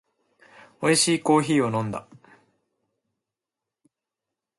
[0.81, 2.07] おいしいコーヒーを飲んだ